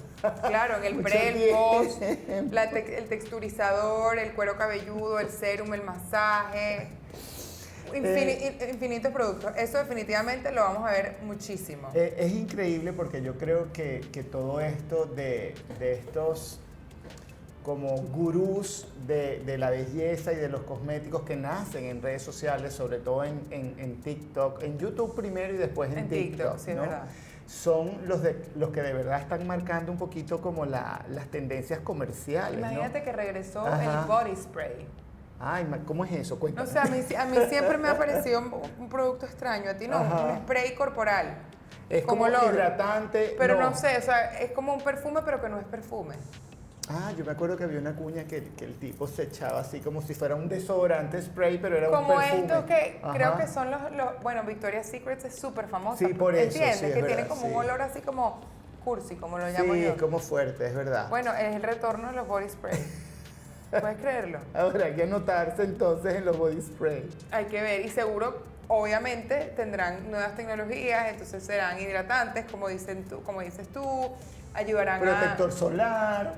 Claro, 0.49 0.77
en 0.79 0.85
el 0.85 1.03
pre, 1.03 1.47
el 1.49 1.51
post, 1.55 1.99
te- 2.01 2.99
el 2.99 3.09
texturizador, 3.09 4.19
el 4.19 4.33
cuero 4.35 4.57
cabelludo, 4.57 5.19
el 5.19 5.31
serum, 5.31 5.73
el 5.75 5.83
masaje. 5.83 6.89
Infini- 7.97 8.39
Eh. 8.43 8.59
in- 8.63 8.69
infinitos 8.71 9.13
productos. 9.13 9.53
Eso 9.57 9.79
definitivamente 9.79 10.53
lo 10.53 10.63
vamos 10.63 10.89
a 10.89 10.93
ver 10.93 11.17
muchísimo. 11.23 11.89
Eh, 11.95 12.15
es 12.19 12.33
increíble 12.33 12.93
porque 12.93 13.23
yo 13.23 13.37
creo 13.37 13.73
que, 13.73 14.01
que 14.13 14.23
todo 14.23 14.61
esto 14.61 15.07
de, 15.07 15.55
de 15.79 15.93
estos 15.95 16.61
como 17.63 17.97
gurús 17.97 18.87
de, 19.09 19.41
de 19.45 19.59
la 19.59 19.71
belleza 19.71 20.33
y 20.33 20.37
de 20.37 20.49
los 20.49 20.63
cosméticos 20.63 21.23
que 21.23 21.35
nacen 21.35 21.85
en 21.87 22.01
redes 22.01 22.23
sociales, 22.23 22.73
sobre 22.75 22.99
todo 22.99 23.25
en, 23.25 23.41
en- 23.51 23.75
en 23.79 24.01
TikTok, 24.01 24.63
en 24.63 24.79
YouTube 24.79 25.17
primero 25.17 25.53
y 25.53 25.57
después 25.57 25.91
en, 25.91 25.99
En 25.99 26.09
TikTok, 26.09 26.59
sí, 26.59 26.71
es 26.71 26.77
¿no? 26.77 26.83
verdad. 26.83 27.09
son 27.49 28.07
los, 28.07 28.23
de, 28.23 28.37
los 28.55 28.71
que 28.71 28.83
de 28.83 28.93
verdad 28.93 29.21
están 29.21 29.45
marcando 29.49 29.91
un 29.91 29.99
poquito 29.99 30.41
como 30.41 30.65
la- 30.65 31.05
las 31.11 31.27
tendencias 31.27 31.81
comerciales. 31.81 32.53
¿no? 32.61 32.67
Imagínate 32.71 33.03
que 33.03 33.11
regresó 33.13 33.67
Ajá. 33.67 34.01
el 34.03 34.07
body 34.07 34.37
spray. 34.37 34.87
Ay, 35.39 35.67
¿cómo 35.87 36.05
es 36.05 36.13
eso? 36.13 36.35
No 36.35 36.41
Cuéntame. 36.41 36.67
sé, 36.69 36.79
a 36.79 36.85
mí, 36.87 37.05
a 37.15 37.25
mí 37.27 37.47
siempre 37.49 37.77
me 37.79 37.89
ha 37.89 37.99
parecido 37.99 38.41
un, 38.41 38.53
un 38.79 38.89
producto 38.89 39.27
extraño. 39.27 39.71
A 39.71 39.75
ti 39.75 39.87
no, 39.87 39.99
Ajá. 39.99 40.25
un 40.25 40.37
spray 40.43 40.75
corporal. 40.75 41.37
es 41.91 42.05
como, 42.05 42.25
olor. 42.25 42.53
hidratante. 42.55 43.35
Pero 43.39 43.61
no. 43.61 43.75
sé, 43.77 43.99
o 43.99 44.03
sea, 44.03 44.39
es 44.41 44.53
como 44.53 44.73
un 44.75 44.81
perfume, 44.83 45.21
pero 45.25 45.41
que 45.41 45.49
no 45.49 45.59
es 45.59 45.67
perfume. 45.67 46.15
Ah, 46.89 47.13
yo 47.19 47.25
me 47.25 47.33
acuerdo 47.33 47.57
que 47.57 47.65
había 47.65 47.81
una 47.81 47.97
cuña 47.97 48.25
que, 48.25 48.45
que 48.57 48.65
el 48.65 48.79
tipo 48.79 49.09
se 49.09 49.25
echaba 49.25 49.59
así 49.59 49.81
como 49.81 50.03
si 50.03 50.15
fuera 50.15 50.37
un 50.37 50.49
desodorante 50.49 51.21
spray, 51.21 51.59
pero 51.59 51.77
era 51.77 51.89
Como 51.89 52.13
un 52.15 52.19
perfume. 52.21 52.43
estos 52.43 52.65
que 52.65 53.01
creo 53.13 53.37
que 53.37 53.49
son 53.49 53.71
los, 53.73 53.81
los- 53.93 54.23
bueno, 54.23 54.45
Victoria's 54.45 54.87
Secret 54.87 55.25
es 55.25 55.35
súper 55.37 55.67
famosa. 55.67 55.99
Sí, 56.07 56.15
por 56.15 56.35
eso, 56.37 56.45
¿Entiendes? 56.45 56.79
sí, 56.79 56.85
es 56.87 56.95
que 56.95 57.03
tiene 57.03 57.17
verdad, 57.23 57.29
como 57.29 57.41
sí. 57.43 57.47
un 57.49 57.55
olor 57.57 57.83
así 57.83 58.01
como 58.03 58.41
cursi, 58.85 59.17
como 59.17 59.37
lo 59.37 59.49
llamo 59.49 59.75
Sí, 59.75 59.83
yo. 59.83 59.89
es 59.91 60.01
como 60.01 60.21
fuerte, 60.21 60.65
es 60.69 60.75
verdad. 60.77 61.09
Bueno, 61.11 61.35
es 61.35 61.57
el 61.57 61.63
retorno 61.65 62.07
de 62.09 62.15
los 62.15 62.27
body 62.29 62.49
spray. 62.49 62.79
¿Puedes 63.71 63.97
creerlo? 63.99 64.39
Ahora 64.55 64.87
hay 64.87 64.93
que 64.95 65.03
anotarse 65.03 65.63
entonces 65.65 66.15
en 66.15 66.25
los 66.25 66.37
body 66.39 66.61
spray. 66.63 67.09
Hay 67.33 67.47
que 67.47 67.61
ver 67.63 67.85
y 67.85 67.89
seguro, 67.89 68.43
obviamente, 68.69 69.53
tendrán 69.57 70.11
nuevas 70.11 70.35
tecnologías, 70.37 71.11
entonces 71.11 71.43
serán 71.43 71.79
hidratantes, 71.81 72.45
como, 72.51 72.69
dicen 72.69 73.05
tú, 73.05 73.23
como 73.23 73.41
dices 73.43 73.69
tú, 73.69 73.83
ayudarán 74.55 75.01
Protector 75.01 75.49
a... 75.49 75.53
solar 75.53 76.35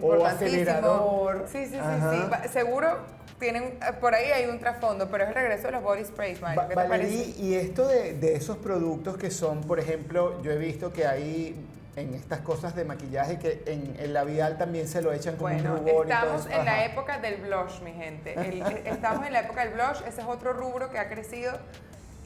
o 0.00 0.24
acelerador. 0.26 1.46
Sí, 1.50 1.64
sí, 1.64 1.72
sí, 1.72 1.78
Ajá. 1.78 2.40
sí. 2.42 2.48
Seguro 2.50 2.98
tienen, 3.38 3.64
eh, 3.64 3.78
por 4.00 4.14
ahí 4.14 4.30
hay 4.30 4.46
un 4.46 4.58
trasfondo, 4.58 5.08
pero 5.10 5.24
es 5.24 5.28
el 5.30 5.34
regreso 5.34 5.64
de 5.64 5.72
los 5.72 5.82
body 5.82 6.04
sprays, 6.04 6.40
Mario. 6.40 6.60
Va- 6.60 6.68
¿Qué 6.68 6.74
te 6.74 6.88
Valerí, 6.88 7.16
parece? 7.18 7.42
y 7.42 7.54
esto 7.54 7.86
de, 7.88 8.12
de 8.14 8.34
esos 8.34 8.58
productos 8.58 9.16
que 9.16 9.30
son, 9.30 9.62
por 9.62 9.78
ejemplo, 9.80 10.40
yo 10.42 10.52
he 10.52 10.58
visto 10.58 10.92
que 10.92 11.06
hay 11.06 11.54
en 11.96 12.12
estas 12.14 12.40
cosas 12.40 12.76
de 12.76 12.84
maquillaje 12.84 13.38
que 13.38 13.62
en 13.66 13.96
el 13.98 14.12
labial 14.12 14.58
también 14.58 14.86
se 14.86 15.00
lo 15.00 15.12
echan 15.12 15.36
como 15.36 15.48
Bueno, 15.52 15.72
un 15.72 15.78
rubor 15.78 16.06
y 16.06 16.10
todo 16.10 16.18
estamos 16.20 16.46
eso. 16.46 16.58
en 16.58 16.64
la 16.66 16.84
época 16.84 17.18
del 17.18 17.36
blush, 17.36 17.80
mi 17.80 17.92
gente. 17.92 18.34
El- 18.34 18.62
estamos 18.86 19.26
en 19.26 19.32
la 19.32 19.40
época 19.40 19.64
del 19.64 19.72
blush, 19.74 20.02
ese 20.06 20.20
es 20.20 20.26
otro 20.26 20.52
rubro 20.52 20.90
que 20.90 20.98
ha 20.98 21.08
crecido 21.08 21.52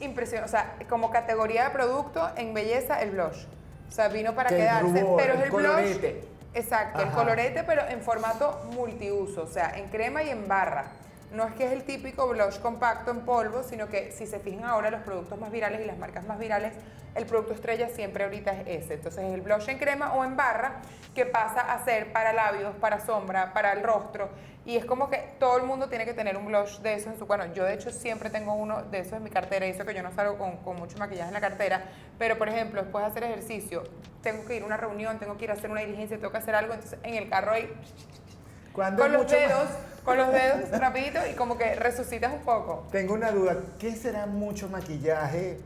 impresionante. 0.01 0.49
O 0.49 0.51
sea, 0.51 0.75
como 0.89 1.09
categoría 1.09 1.63
de 1.65 1.69
producto 1.69 2.29
en 2.35 2.53
belleza, 2.53 3.01
el 3.01 3.11
blush. 3.11 3.45
O 3.87 3.91
sea, 3.93 4.09
vino 4.09 4.35
para 4.35 4.49
Que 4.49 4.55
el 4.55 4.61
quedarse. 4.61 5.01
rubor, 5.01 5.21
pero 5.21 5.33
es 5.33 5.39
el 5.39 5.45
el 5.45 5.49
blush. 5.51 5.65
colorete. 5.67 6.23
Exacto, 6.53 7.01
el 7.01 7.09
colorete, 7.11 7.63
pero 7.63 7.87
en 7.87 8.01
formato 8.01 8.61
multiuso, 8.73 9.43
o 9.43 9.47
sea, 9.47 9.71
en 9.77 9.87
crema 9.87 10.21
y 10.21 10.29
en 10.31 10.49
barra. 10.49 10.87
No 11.31 11.45
es 11.47 11.53
que 11.53 11.65
es 11.65 11.71
el 11.71 11.83
típico 11.85 12.27
blush 12.27 12.59
compacto 12.59 13.11
en 13.11 13.21
polvo, 13.21 13.63
sino 13.63 13.87
que 13.87 14.11
si 14.11 14.27
se 14.27 14.37
fijan 14.39 14.65
ahora 14.65 14.91
los 14.91 14.99
productos 15.03 15.39
más 15.39 15.49
virales 15.49 15.79
y 15.79 15.85
las 15.85 15.97
marcas 15.97 16.25
más 16.25 16.37
virales, 16.39 16.73
el 17.15 17.25
producto 17.25 17.53
estrella 17.53 17.89
siempre 17.89 18.23
ahorita 18.23 18.51
es 18.61 18.83
ese. 18.85 18.93
Entonces 18.95 19.23
es 19.23 19.33
el 19.33 19.41
blush 19.41 19.69
en 19.69 19.77
crema 19.77 20.13
o 20.13 20.23
en 20.23 20.35
barra 20.35 20.81
que 21.13 21.25
pasa 21.25 21.59
a 21.73 21.83
ser 21.83 22.11
para 22.13 22.31
labios, 22.33 22.75
para 22.77 22.99
sombra, 23.05 23.53
para 23.53 23.73
el 23.73 23.83
rostro. 23.83 24.29
Y 24.63 24.77
es 24.77 24.85
como 24.85 25.09
que 25.09 25.17
todo 25.39 25.57
el 25.57 25.63
mundo 25.63 25.89
tiene 25.89 26.05
que 26.05 26.13
tener 26.13 26.37
un 26.37 26.45
blush 26.45 26.79
de 26.81 26.93
eso 26.93 27.09
en 27.09 27.17
su... 27.17 27.25
Bueno, 27.25 27.45
yo 27.53 27.65
de 27.65 27.73
hecho 27.73 27.89
siempre 27.89 28.29
tengo 28.29 28.53
uno 28.53 28.83
de 28.83 28.99
esos 28.99 29.13
en 29.13 29.23
mi 29.23 29.31
cartera, 29.31 29.65
y 29.65 29.71
eso 29.71 29.83
que 29.85 29.93
yo 29.95 30.03
no 30.03 30.11
salgo 30.13 30.37
con, 30.37 30.57
con 30.57 30.75
mucho 30.77 30.97
maquillaje 30.99 31.29
en 31.29 31.33
la 31.33 31.41
cartera, 31.41 31.81
pero 32.19 32.37
por 32.37 32.47
ejemplo, 32.47 32.81
después 32.81 33.03
de 33.03 33.09
hacer 33.09 33.23
ejercicio, 33.23 33.83
tengo 34.21 34.45
que 34.45 34.55
ir 34.57 34.61
a 34.63 34.65
una 34.67 34.77
reunión, 34.77 35.17
tengo 35.17 35.35
que 35.35 35.45
ir 35.45 35.49
a 35.51 35.55
hacer 35.55 35.71
una 35.71 35.81
diligencia, 35.81 36.17
tengo 36.17 36.31
que 36.31 36.37
hacer 36.37 36.53
algo, 36.53 36.75
entonces 36.75 36.99
en 37.01 37.15
el 37.15 37.27
carro 37.27 37.53
ahí 37.53 37.73
Cuando 38.71 39.01
con 39.01 39.11
los 39.13 39.23
más- 39.23 39.31
dedos, 39.31 39.69
con 40.05 40.17
los 40.17 40.31
dedos 40.31 40.79
rapidito 40.79 41.19
y 41.29 41.33
como 41.33 41.57
que 41.57 41.73
resucitas 41.75 42.31
un 42.31 42.41
poco. 42.41 42.87
Tengo 42.91 43.15
una 43.15 43.31
duda. 43.31 43.57
¿Qué 43.79 43.95
será 43.95 44.27
mucho 44.27 44.69
maquillaje 44.69 45.59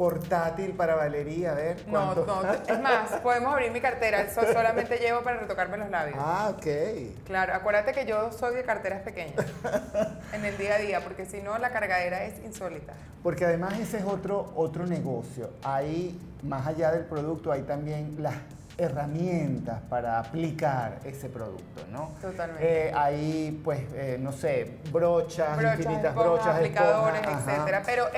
portátil 0.00 0.72
para 0.72 0.94
Valeria? 0.94 1.52
A 1.52 1.54
ver. 1.54 1.86
No, 1.86 2.14
¿cuánto? 2.14 2.24
no, 2.24 2.52
es 2.52 2.80
más, 2.80 3.10
podemos 3.20 3.52
abrir 3.52 3.70
mi 3.70 3.82
cartera, 3.82 4.22
eso 4.22 4.40
solamente 4.50 4.96
llevo 4.96 5.20
para 5.20 5.40
retocarme 5.40 5.76
los 5.76 5.90
labios. 5.90 6.16
Ah, 6.18 6.54
ok. 6.56 7.26
Claro, 7.26 7.52
acuérdate 7.52 7.92
que 7.92 8.06
yo 8.06 8.32
soy 8.32 8.54
de 8.54 8.62
carteras 8.62 9.02
pequeñas 9.02 9.44
en 10.32 10.42
el 10.46 10.56
día 10.56 10.76
a 10.76 10.78
día, 10.78 11.04
porque 11.04 11.26
si 11.26 11.42
no 11.42 11.58
la 11.58 11.68
cargadera 11.68 12.24
es 12.24 12.42
insólita. 12.42 12.94
Porque 13.22 13.44
además 13.44 13.78
ese 13.78 13.98
es 13.98 14.04
otro, 14.04 14.54
otro 14.56 14.86
negocio. 14.86 15.50
Hay, 15.62 16.18
más 16.42 16.66
allá 16.66 16.92
del 16.92 17.04
producto, 17.04 17.52
hay 17.52 17.60
también 17.64 18.16
las 18.20 18.36
herramientas 18.80 19.80
para 19.88 20.18
aplicar 20.18 20.98
ese 21.04 21.28
producto, 21.28 21.82
¿no? 21.90 22.12
Totalmente. 22.20 22.88
Eh, 22.88 22.92
hay, 22.94 23.60
pues, 23.64 23.80
eh, 23.94 24.16
no 24.20 24.32
sé, 24.32 24.78
brochas, 24.90 25.56
brochas, 25.56 25.78
infinitas 25.78 26.04
esponjas, 26.06 26.24
brochas, 26.24 26.56
aplicadores, 26.56 27.20
esponjas, 27.20 27.48
etcétera. 27.48 27.82
Pero 27.84 28.08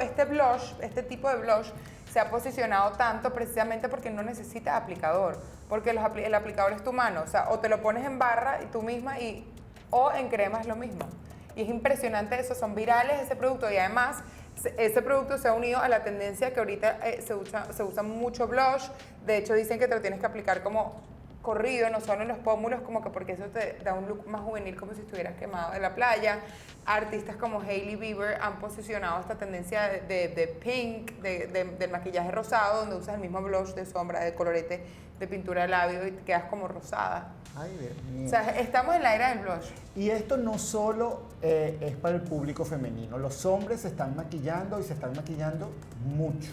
este 0.00 0.24
blush, 0.24 0.72
este 0.80 1.02
tipo 1.02 1.28
de 1.28 1.36
blush, 1.36 1.70
se 2.12 2.20
ha 2.20 2.30
posicionado 2.30 2.92
tanto 2.92 3.32
precisamente 3.32 3.88
porque 3.88 4.10
no 4.10 4.22
necesita 4.22 4.76
aplicador, 4.76 5.38
porque 5.68 5.92
los 5.92 6.04
el 6.16 6.34
aplicador 6.34 6.72
es 6.72 6.82
tu 6.82 6.92
mano, 6.92 7.22
o 7.22 7.26
sea, 7.26 7.50
o 7.50 7.58
te 7.58 7.68
lo 7.68 7.82
pones 7.82 8.06
en 8.06 8.18
barra 8.18 8.60
y 8.62 8.66
tú 8.66 8.82
misma 8.82 9.20
y 9.20 9.46
o 9.90 10.10
en 10.12 10.28
crema 10.28 10.60
es 10.60 10.66
lo 10.66 10.76
mismo. 10.76 11.06
Y 11.54 11.62
es 11.62 11.68
impresionante 11.68 12.38
eso, 12.38 12.54
son 12.54 12.74
virales 12.74 13.20
ese 13.22 13.36
producto 13.36 13.70
y 13.70 13.76
además 13.76 14.22
ese 14.78 15.02
producto 15.02 15.38
se 15.38 15.48
ha 15.48 15.52
unido 15.52 15.78
a 15.80 15.88
la 15.88 16.02
tendencia 16.02 16.52
que 16.52 16.60
ahorita 16.60 16.98
eh, 17.08 17.22
se, 17.22 17.34
usa, 17.34 17.72
se 17.72 17.82
usa 17.82 18.02
mucho 18.02 18.48
blush, 18.48 18.88
de 19.24 19.36
hecho 19.38 19.54
dicen 19.54 19.78
que 19.78 19.86
te 19.88 19.94
lo 19.94 20.00
tienes 20.00 20.18
que 20.20 20.26
aplicar 20.26 20.62
como 20.62 21.00
corrido, 21.42 21.88
no 21.90 22.00
solo 22.00 22.22
en 22.22 22.28
los 22.28 22.38
pómulos, 22.38 22.80
como 22.80 23.02
que 23.04 23.10
porque 23.10 23.32
eso 23.32 23.44
te 23.44 23.78
da 23.84 23.94
un 23.94 24.08
look 24.08 24.26
más 24.26 24.40
juvenil, 24.40 24.74
como 24.74 24.94
si 24.94 25.02
estuvieras 25.02 25.34
quemado 25.36 25.74
en 25.74 25.82
la 25.82 25.94
playa. 25.94 26.40
Artistas 26.86 27.36
como 27.36 27.60
Hailey 27.60 27.94
Bieber 27.94 28.38
han 28.40 28.58
posicionado 28.58 29.20
esta 29.20 29.36
tendencia 29.36 29.82
de, 29.88 30.00
de- 30.00 30.28
de 30.28 30.46
pink, 30.48 31.12
de, 31.20 31.46
de- 31.46 31.64
del 31.64 31.90
maquillaje 31.90 32.32
rosado, 32.32 32.80
donde 32.80 32.96
usas 32.96 33.14
el 33.14 33.20
mismo 33.20 33.40
blush 33.42 33.74
de 33.74 33.86
sombra, 33.86 34.24
de 34.24 34.34
colorete, 34.34 34.82
de 35.18 35.26
pintura 35.26 35.62
de 35.62 35.68
labio 35.68 36.06
y 36.06 36.12
te 36.12 36.22
quedas 36.22 36.44
como 36.44 36.68
rosada. 36.68 37.32
Ay, 37.56 37.76
Dios 37.80 38.04
mío. 38.12 38.26
O 38.26 38.28
sea, 38.28 38.58
estamos 38.58 38.94
en 38.96 39.02
la 39.02 39.14
era 39.14 39.30
del 39.30 39.38
blush. 39.38 39.70
Y 39.94 40.10
esto 40.10 40.36
no 40.36 40.58
solo 40.58 41.22
eh, 41.42 41.78
es 41.80 41.96
para 41.96 42.16
el 42.16 42.22
público 42.22 42.64
femenino, 42.64 43.18
los 43.18 43.46
hombres 43.46 43.80
se 43.80 43.88
están 43.88 44.14
maquillando 44.14 44.78
y 44.78 44.82
se 44.82 44.92
están 44.92 45.14
maquillando 45.14 45.70
mucho. 46.04 46.50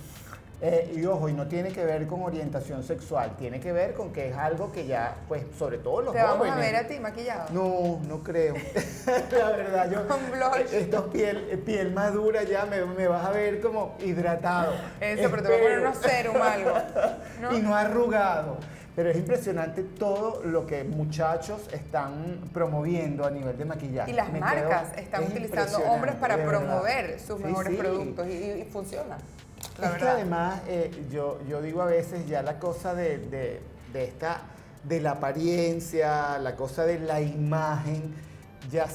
Eh, 0.65 0.93
y 0.95 1.05
ojo, 1.05 1.27
y 1.27 1.33
no 1.33 1.45
tiene 1.47 1.73
que 1.73 1.83
ver 1.83 2.07
con 2.07 2.21
orientación 2.23 2.83
sexual, 2.83 3.35
tiene 3.37 3.59
que 3.59 3.73
ver 3.73 3.93
con 3.93 4.13
que 4.13 4.29
es 4.29 4.37
algo 4.37 4.71
que 4.71 4.85
ya, 4.87 5.13
pues, 5.27 5.43
sobre 5.59 5.77
todo 5.77 6.01
los 6.01 6.13
Te 6.13 6.21
vamos 6.23 6.37
jóvenes. 6.47 6.55
a 6.57 6.59
ver 6.61 6.75
a 6.77 6.87
ti 6.87 6.99
maquillado. 7.01 7.49
No, 7.51 7.99
no 8.07 8.23
creo. 8.23 8.55
La 9.37 9.49
verdad, 9.49 9.91
yo. 9.91 10.07
Con 10.07 10.21
blush. 10.31 10.73
Esto 10.73 10.97
es 10.99 11.03
piel, 11.11 11.61
piel 11.65 11.91
madura 11.91 12.43
ya, 12.43 12.63
me, 12.65 12.85
me 12.85 13.09
vas 13.09 13.25
a 13.25 13.31
ver 13.31 13.59
como 13.59 13.97
hidratado. 13.99 14.71
Eso, 15.01 15.29
pero 15.29 15.43
te 15.43 15.49
voy 15.49 15.57
a 15.57 15.61
poner 15.63 15.79
unos 15.79 15.97
serum 15.97 16.41
algo. 16.41 16.71
¿no? 17.41 17.57
Y 17.57 17.61
no 17.61 17.75
arrugado. 17.75 18.55
Pero 18.95 19.09
es 19.09 19.17
impresionante 19.17 19.83
todo 19.83 20.43
lo 20.45 20.65
que 20.65 20.85
muchachos 20.85 21.67
están 21.73 22.39
promoviendo 22.53 23.25
a 23.25 23.31
nivel 23.31 23.57
de 23.57 23.65
maquillaje. 23.65 24.11
Y 24.11 24.13
las 24.13 24.31
Me 24.31 24.39
marcas 24.39 24.91
quedo- 24.91 25.01
están 25.01 25.23
es 25.23 25.29
utilizando 25.31 25.79
hombres 25.79 26.15
para 26.15 26.37
promover 26.41 27.19
sus 27.19 27.37
Sí, 27.39 27.43
mejores 27.43 27.73
sí. 27.73 27.77
productos 27.79 28.27
y, 28.27 28.31
y- 28.31 28.61
y 28.61 28.63
funciona. 28.71 29.17
La 29.79 29.87
es 29.89 29.93
que 29.95 30.07
además, 30.07 30.61
eh, 30.67 30.91
yo, 31.11 31.39
yo 31.47 31.61
digo 31.61 31.81
a 31.81 31.85
veces 31.85 32.27
ya 32.27 32.41
la 32.43 32.59
cosa 32.59 32.93
de, 32.93 33.17
de- 33.17 33.61
de 33.91 34.03
esta, 34.05 34.41
de 34.83 34.99
la 35.01 35.11
apariencia, 35.11 36.37
la 36.39 36.55
cosa 36.55 36.85
de 36.85 36.99
la 36.99 37.21
imagen, 37.21 38.13
ya 38.71 38.87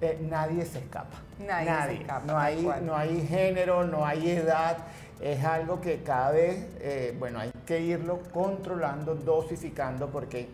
eh, 0.00 0.18
nadie 0.28 0.64
se 0.66 0.78
escapa. 0.78 1.18
Nadie 1.38 1.96
se 1.96 2.02
escapa, 2.02 2.26
No 2.26 2.38
hay, 2.38 2.68
no 2.82 2.96
hay 2.96 3.26
género, 3.26 3.84
no 3.84 4.06
hay 4.06 4.30
edad. 4.30 4.78
Es 5.20 5.44
algo 5.44 5.80
que 5.80 6.02
cada 6.02 6.32
vez, 6.32 6.66
eh, 6.80 7.14
bueno, 7.18 7.38
hay 7.38 7.52
que 7.66 7.80
irlo 7.80 8.20
controlando, 8.32 9.14
dosificando, 9.14 10.08
porque 10.08 10.48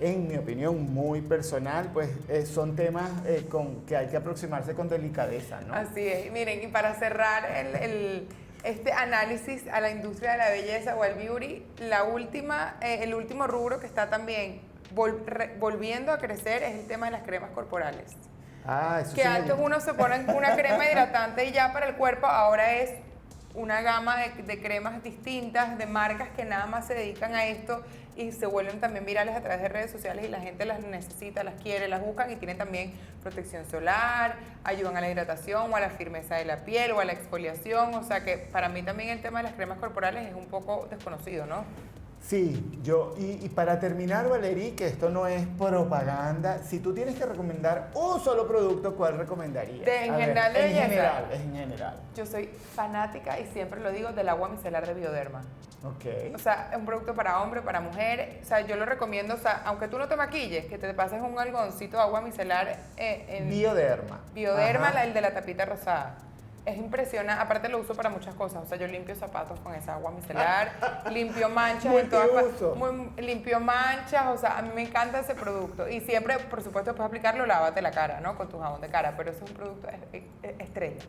en 0.00 0.26
mi 0.28 0.36
opinión 0.36 0.92
muy 0.94 1.20
personal, 1.20 1.90
pues 1.92 2.08
eh, 2.28 2.46
son 2.46 2.74
temas 2.74 3.10
con 3.50 3.82
que 3.82 3.96
hay 3.96 4.06
que 4.08 4.16
aproximarse 4.16 4.74
con 4.74 4.88
delicadeza, 4.88 5.60
¿no? 5.60 5.74
Así 5.74 6.06
es. 6.06 6.32
Miren, 6.32 6.62
y 6.62 6.68
para 6.68 6.94
cerrar 6.94 7.44
el, 7.54 7.76
el- 7.76 8.28
este 8.64 8.92
análisis 8.92 9.66
a 9.68 9.80
la 9.80 9.90
industria 9.90 10.32
de 10.32 10.38
la 10.38 10.50
belleza 10.50 10.96
o 10.96 11.02
al 11.02 11.14
beauty, 11.14 11.64
la 11.78 12.04
última, 12.04 12.76
eh, 12.80 13.00
el 13.02 13.14
último 13.14 13.46
rubro 13.46 13.80
que 13.80 13.86
está 13.86 14.10
también 14.10 14.60
vol- 14.94 15.24
re- 15.24 15.54
volviendo 15.58 16.12
a 16.12 16.18
crecer 16.18 16.62
es 16.62 16.74
el 16.74 16.86
tema 16.86 17.06
de 17.06 17.12
las 17.12 17.22
cremas 17.22 17.50
corporales. 17.50 18.12
Ah, 18.66 18.98
eso 19.02 19.14
Que 19.14 19.22
sí 19.22 19.26
antes 19.26 19.54
uno 19.58 19.80
se 19.80 19.94
pone 19.94 20.24
una 20.34 20.54
crema 20.56 20.84
hidratante 20.86 21.44
y 21.46 21.52
ya 21.52 21.72
para 21.72 21.86
el 21.86 21.94
cuerpo, 21.94 22.26
ahora 22.26 22.72
es 22.74 22.92
una 23.54 23.80
gama 23.80 24.16
de, 24.18 24.42
de 24.42 24.60
cremas 24.62 25.02
distintas, 25.02 25.76
de 25.78 25.86
marcas 25.86 26.28
que 26.36 26.44
nada 26.44 26.66
más 26.66 26.86
se 26.86 26.94
dedican 26.94 27.34
a 27.34 27.46
esto 27.46 27.82
y 28.16 28.32
se 28.32 28.46
vuelven 28.46 28.80
también 28.80 29.04
virales 29.04 29.36
a 29.36 29.40
través 29.40 29.62
de 29.62 29.68
redes 29.68 29.90
sociales 29.90 30.24
y 30.24 30.28
la 30.28 30.40
gente 30.40 30.64
las 30.64 30.80
necesita, 30.80 31.44
las 31.44 31.54
quiere, 31.60 31.88
las 31.88 32.00
buscan 32.00 32.30
y 32.30 32.36
tienen 32.36 32.58
también 32.58 32.92
protección 33.22 33.64
solar, 33.70 34.36
ayudan 34.64 34.96
a 34.96 35.00
la 35.00 35.10
hidratación 35.10 35.72
o 35.72 35.76
a 35.76 35.80
la 35.80 35.90
firmeza 35.90 36.36
de 36.36 36.44
la 36.44 36.64
piel 36.64 36.92
o 36.92 37.00
a 37.00 37.04
la 37.04 37.12
exfoliación. 37.12 37.94
O 37.94 38.04
sea 38.04 38.24
que 38.24 38.36
para 38.38 38.68
mí 38.68 38.82
también 38.82 39.10
el 39.10 39.22
tema 39.22 39.38
de 39.40 39.44
las 39.44 39.54
cremas 39.54 39.78
corporales 39.78 40.28
es 40.28 40.34
un 40.34 40.46
poco 40.46 40.86
desconocido, 40.90 41.46
¿no? 41.46 41.64
Sí, 42.20 42.78
yo, 42.82 43.14
y, 43.18 43.44
y 43.44 43.48
para 43.48 43.80
terminar, 43.80 44.28
Valerí, 44.28 44.72
que 44.72 44.86
esto 44.86 45.08
no 45.08 45.26
es 45.26 45.46
propaganda, 45.58 46.58
si 46.62 46.78
tú 46.78 46.94
tienes 46.94 47.16
que 47.16 47.24
recomendar 47.26 47.88
un 47.94 48.20
solo 48.20 48.46
producto, 48.46 48.94
¿cuál 48.94 49.16
recomendarías? 49.18 49.84
De- 49.84 50.04
en 50.04 50.12
ver, 50.16 50.20
general 50.20 50.52
de 50.52 50.60
En 50.60 50.66
belleza. 50.66 50.86
general, 50.88 51.24
en 51.32 51.52
general. 51.54 51.96
Yo 52.14 52.26
soy 52.26 52.46
fanática 52.46 53.40
y 53.40 53.46
siempre 53.46 53.80
lo 53.80 53.90
digo 53.90 54.12
del 54.12 54.28
agua 54.28 54.48
micelar 54.48 54.86
de 54.86 54.94
Bioderma. 54.94 55.42
Ok. 55.82 56.34
O 56.34 56.38
sea, 56.38 56.68
es 56.70 56.76
un 56.76 56.84
producto 56.84 57.14
para 57.14 57.40
hombre, 57.40 57.62
para 57.62 57.80
mujer. 57.80 58.38
O 58.42 58.44
sea, 58.46 58.60
yo 58.60 58.76
lo 58.76 58.84
recomiendo, 58.84 59.34
o 59.34 59.38
sea, 59.38 59.62
aunque 59.64 59.88
tú 59.88 59.98
no 59.98 60.06
te 60.06 60.14
maquilles, 60.14 60.66
que 60.66 60.76
te 60.76 60.92
pases 60.92 61.22
un 61.22 61.38
algodoncito 61.38 61.96
de 61.96 62.02
agua 62.02 62.20
micelar 62.20 62.68
eh, 62.98 63.24
en 63.30 63.48
Bioderma. 63.48 64.20
Bioderma, 64.34 64.90
la- 64.92 65.04
el 65.04 65.14
de 65.14 65.20
la 65.22 65.32
tapita 65.32 65.64
rosada. 65.64 66.16
Es 66.66 66.76
impresionante, 66.76 67.42
aparte 67.42 67.68
lo 67.70 67.78
uso 67.78 67.94
para 67.94 68.10
muchas 68.10 68.34
cosas, 68.34 68.62
o 68.62 68.66
sea, 68.66 68.76
yo 68.76 68.86
limpio 68.86 69.14
zapatos 69.16 69.58
con 69.60 69.74
esa 69.74 69.94
agua 69.94 70.10
micelar, 70.10 70.70
limpio 71.10 71.48
manchas 71.48 71.86
en 71.94 72.10
todas 72.10 72.30
Multiuso. 72.30 72.74
pa- 72.74 72.78
muy- 72.92 73.10
limpio 73.22 73.58
manchas, 73.60 74.26
o 74.26 74.36
sea, 74.36 74.58
a 74.58 74.62
mí 74.62 74.70
me 74.74 74.82
encanta 74.82 75.20
ese 75.20 75.34
producto. 75.34 75.88
Y 75.88 76.00
siempre, 76.00 76.38
por 76.38 76.62
supuesto, 76.62 76.94
puedes 76.94 77.08
aplicarlo, 77.08 77.46
lávate 77.46 77.80
la 77.80 77.90
cara, 77.90 78.20
¿no? 78.20 78.36
Con 78.36 78.48
tu 78.50 78.58
jabón 78.60 78.80
de 78.82 78.88
cara, 78.88 79.14
pero 79.16 79.30
ese 79.30 79.42
es 79.42 79.50
un 79.50 79.56
producto 79.56 79.88
es- 80.12 80.22
es- 80.42 80.54
estrella. 80.60 81.00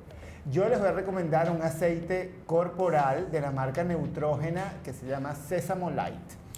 Yo 0.46 0.68
les 0.70 0.80
voy 0.80 0.88
a 0.88 0.94
recomendar 0.94 1.52
un 1.52 1.62
aceite 1.62 2.34
corporal 2.48 3.30
de 3.30 3.42
la 3.42 3.52
marca 3.52 3.84
Neutrógena 3.84 4.74
que 4.84 4.94
se 4.94 5.06
llama 5.06 5.36
Sésamo 5.36 5.92
Light. 5.92 6.16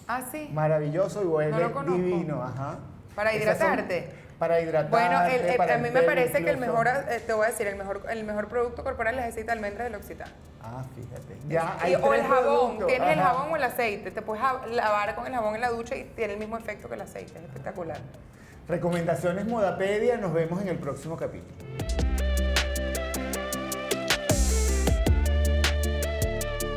Ah, 0.08 0.22
sí. 0.32 0.50
Maravilloso 0.54 1.22
y 1.24 1.26
huele 1.26 1.52
No 1.70 1.84
divino, 1.84 2.44
ajá. 2.44 2.78
¿Para 3.16 3.34
hidratarte? 3.34 4.23
Para 4.40 4.60
hidratarte. 4.62 4.90
Bueno, 4.92 5.24
el- 5.26 5.46
el- 5.52 5.56
para 5.58 5.76
a 5.76 5.78
mí 5.78 5.90
me 5.90 6.02
parece 6.04 6.44
que 6.44 6.50
el 6.50 6.58
mejor, 6.58 6.88
eh, 6.88 7.22
te 7.26 7.34
voy 7.34 7.46
a 7.46 7.50
decir, 7.50 7.68
el 7.68 7.76
mejor, 7.76 8.04
el 8.10 8.24
mejor 8.24 8.48
producto 8.48 8.84
corporal 8.84 9.16
es 9.16 9.22
el 9.24 9.30
aceite 9.30 9.46
de 9.48 9.52
almendra 9.54 9.84
del 9.86 9.94
L'Occitane. 9.94 10.32
Ah, 10.62 10.84
fíjate. 10.96 11.38
Ya, 11.48 11.78
Y- 11.82 11.86
hay 11.86 11.96
o 11.96 12.14
el 12.14 12.22
jabón, 12.24 12.38
productos, 12.78 12.88
tienes 12.88 13.10
el 13.10 13.20
jabón 13.20 13.52
o 13.52 13.56
el 13.56 13.64
aceite, 13.64 14.12
te 14.12 14.22
puedes 14.22 14.44
lavar 14.72 15.16
con 15.16 15.28
el 15.28 15.34
jabón 15.34 15.56
en 15.56 15.62
la 15.62 15.70
ducha 15.70 15.96
y 15.96 16.04
tiene 16.16 16.34
el 16.34 16.40
mismo 16.40 16.58
efecto 16.58 16.88
que 16.88 16.96
el 16.96 17.02
aceite, 17.02 17.38
es 17.38 17.44
espectacular. 17.46 17.98
Recomendaciones 18.68 19.46
Modapedia, 19.46 20.18
nos 20.18 20.34
vemos 20.34 20.62
en 20.62 20.70
el 20.70 20.78
próximo 20.78 21.18
capítulo. 21.18 21.54